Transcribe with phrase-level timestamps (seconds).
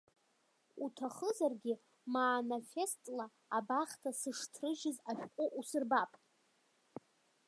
[0.83, 1.73] Уҭахызаргьы
[2.13, 3.25] маанафестла
[3.57, 6.11] абахҭа сышҭрыжьыз ашәҟәы усырбап.